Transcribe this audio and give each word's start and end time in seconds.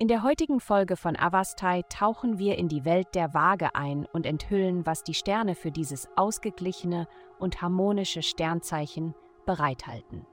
In 0.00 0.06
der 0.06 0.22
heutigen 0.22 0.60
Folge 0.60 0.96
von 0.96 1.16
Avastai 1.16 1.82
tauchen 1.88 2.38
wir 2.38 2.56
in 2.56 2.68
die 2.68 2.84
Welt 2.84 3.16
der 3.16 3.34
Waage 3.34 3.74
ein 3.74 4.06
und 4.12 4.26
enthüllen, 4.26 4.86
was 4.86 5.02
die 5.02 5.12
Sterne 5.12 5.56
für 5.56 5.72
dieses 5.72 6.08
ausgeglichene 6.14 7.08
und 7.40 7.62
harmonische 7.62 8.22
Sternzeichen 8.22 9.16
bereithalten. 9.44 10.24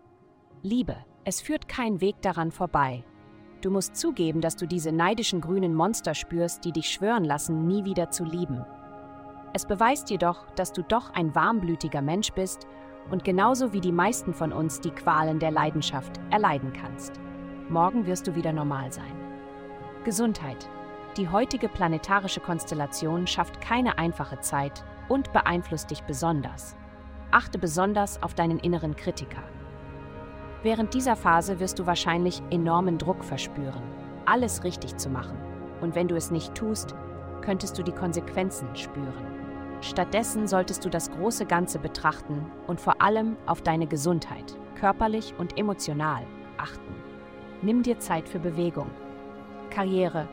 Liebe, 0.61 0.95
es 1.23 1.41
führt 1.41 1.67
kein 1.67 1.99
Weg 1.99 2.21
daran 2.21 2.51
vorbei. 2.51 3.03
Du 3.61 3.71
musst 3.71 3.95
zugeben, 3.95 4.39
dass 4.39 4.55
du 4.55 4.67
diese 4.67 4.91
neidischen 4.91 5.41
grünen 5.41 5.73
Monster 5.73 6.13
spürst, 6.13 6.63
die 6.63 6.71
dich 6.71 6.87
schwören 6.87 7.23
lassen, 7.23 7.65
nie 7.65 7.85
wieder 7.85 8.11
zu 8.11 8.23
lieben. 8.23 8.63
Es 9.53 9.65
beweist 9.65 10.11
jedoch, 10.11 10.45
dass 10.51 10.73
du 10.73 10.83
doch 10.83 11.11
ein 11.15 11.33
warmblütiger 11.33 12.03
Mensch 12.03 12.31
bist 12.33 12.67
und 13.09 13.23
genauso 13.23 13.73
wie 13.73 13.81
die 13.81 13.91
meisten 13.91 14.35
von 14.35 14.53
uns 14.53 14.79
die 14.79 14.91
Qualen 14.91 15.39
der 15.39 15.49
Leidenschaft 15.49 16.19
erleiden 16.29 16.71
kannst. 16.71 17.19
Morgen 17.67 18.05
wirst 18.05 18.27
du 18.27 18.35
wieder 18.35 18.53
normal 18.53 18.91
sein. 18.91 19.34
Gesundheit. 20.05 20.69
Die 21.17 21.27
heutige 21.27 21.67
planetarische 21.67 22.39
Konstellation 22.39 23.27
schafft 23.27 23.59
keine 23.59 23.97
einfache 23.97 24.39
Zeit 24.39 24.85
und 25.09 25.33
beeinflusst 25.33 25.91
dich 25.91 26.03
besonders. 26.03 26.77
Achte 27.31 27.59
besonders 27.59 28.23
auf 28.23 28.33
deinen 28.35 28.59
inneren 28.59 28.95
Kritiker. 28.95 29.43
Während 30.63 30.93
dieser 30.93 31.15
Phase 31.15 31.59
wirst 31.59 31.79
du 31.79 31.85
wahrscheinlich 31.85 32.41
enormen 32.51 32.97
Druck 32.97 33.23
verspüren, 33.23 33.83
alles 34.25 34.63
richtig 34.63 34.95
zu 34.95 35.09
machen. 35.09 35.37
Und 35.81 35.95
wenn 35.95 36.07
du 36.07 36.15
es 36.15 36.31
nicht 36.31 36.55
tust, 36.55 36.95
könntest 37.41 37.77
du 37.77 37.83
die 37.83 37.91
Konsequenzen 37.91 38.73
spüren. 38.75 39.35
Stattdessen 39.81 40.47
solltest 40.47 40.85
du 40.85 40.89
das 40.89 41.11
große 41.11 41.45
Ganze 41.45 41.79
betrachten 41.79 42.45
und 42.67 42.79
vor 42.79 43.01
allem 43.01 43.37
auf 43.45 43.61
deine 43.61 43.87
Gesundheit, 43.87 44.55
körperlich 44.79 45.33
und 45.37 45.57
emotional, 45.57 46.25
achten. 46.57 46.95
Nimm 47.61 47.83
dir 47.83 47.99
Zeit 47.99 48.27
für 48.27 48.39
Bewegung, 48.39 48.89
Karriere. 49.65 50.27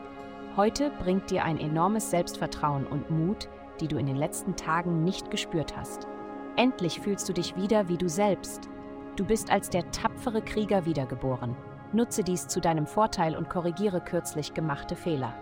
Heute 0.55 0.91
bringt 0.91 1.31
dir 1.31 1.43
ein 1.43 1.59
enormes 1.59 2.11
Selbstvertrauen 2.11 2.85
und 2.85 3.09
Mut, 3.09 3.49
die 3.79 3.87
du 3.87 3.97
in 3.97 4.05
den 4.05 4.15
letzten 4.15 4.55
Tagen 4.55 5.03
nicht 5.03 5.31
gespürt 5.31 5.75
hast. 5.75 6.07
Endlich 6.55 6.99
fühlst 6.99 7.27
du 7.27 7.33
dich 7.33 7.55
wieder 7.55 7.89
wie 7.89 7.97
du 7.97 8.07
selbst. 8.07 8.69
Du 9.15 9.25
bist 9.25 9.51
als 9.51 9.69
der 9.69 9.89
tapfere 9.91 10.41
Krieger 10.41 10.85
wiedergeboren. 10.85 11.55
Nutze 11.91 12.23
dies 12.23 12.47
zu 12.47 12.61
deinem 12.61 12.85
Vorteil 12.85 13.35
und 13.35 13.49
korrigiere 13.49 13.99
kürzlich 14.01 14.53
gemachte 14.53 14.95
Fehler. 14.95 15.33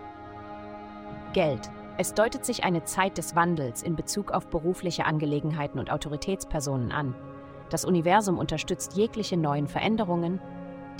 Geld. 1.34 1.70
Es 1.98 2.14
deutet 2.14 2.46
sich 2.46 2.64
eine 2.64 2.84
Zeit 2.84 3.18
des 3.18 3.36
Wandels 3.36 3.82
in 3.82 3.96
Bezug 3.96 4.30
auf 4.32 4.48
berufliche 4.48 5.04
Angelegenheiten 5.04 5.78
und 5.78 5.90
Autoritätspersonen 5.90 6.90
an. 6.90 7.14
Das 7.68 7.84
Universum 7.84 8.38
unterstützt 8.38 8.96
jegliche 8.96 9.36
neuen 9.36 9.68
Veränderungen, 9.68 10.40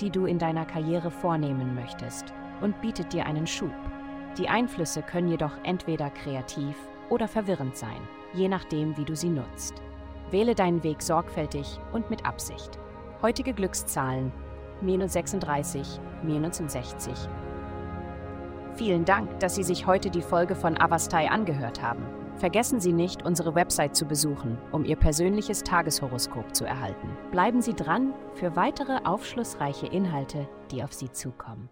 die 0.01 0.11
du 0.11 0.25
in 0.25 0.37
deiner 0.37 0.65
Karriere 0.65 1.09
vornehmen 1.09 1.73
möchtest 1.73 2.33
und 2.63 2.81
bietet 2.81 3.13
dir 3.13 3.27
einen 3.27 3.45
Schub. 3.45 3.75
Die 4.37 4.49
Einflüsse 4.49 5.03
können 5.03 5.27
jedoch 5.27 5.51
entweder 5.63 6.09
kreativ 6.09 6.75
oder 7.09 7.27
verwirrend 7.27 7.77
sein, 7.77 8.01
je 8.33 8.47
nachdem, 8.47 8.97
wie 8.97 9.05
du 9.05 9.15
sie 9.15 9.29
nutzt. 9.29 9.75
Wähle 10.31 10.55
deinen 10.55 10.81
Weg 10.83 11.03
sorgfältig 11.03 11.79
und 11.91 12.09
mit 12.09 12.25
Absicht. 12.25 12.79
Heutige 13.21 13.53
Glückszahlen 13.53 14.31
minus 14.81 15.13
36, 15.13 15.99
minus 16.23 16.57
60. 16.57 17.13
Vielen 18.75 19.05
Dank, 19.05 19.39
dass 19.39 19.55
Sie 19.55 19.63
sich 19.63 19.85
heute 19.85 20.09
die 20.09 20.23
Folge 20.23 20.55
von 20.55 20.79
Avastai 20.79 21.29
angehört 21.29 21.81
haben. 21.81 22.03
Vergessen 22.37 22.79
Sie 22.79 22.91
nicht, 22.91 23.23
unsere 23.23 23.53
Website 23.53 23.95
zu 23.95 24.05
besuchen, 24.05 24.57
um 24.71 24.83
Ihr 24.83 24.95
persönliches 24.95 25.61
Tageshoroskop 25.61 26.55
zu 26.55 26.65
erhalten. 26.65 27.15
Bleiben 27.31 27.61
Sie 27.61 27.75
dran 27.75 28.13
für 28.33 28.55
weitere 28.55 28.97
aufschlussreiche 29.03 29.85
Inhalte, 29.85 30.49
die 30.71 30.83
auf 30.83 30.91
Sie 30.91 31.11
zukommen. 31.11 31.69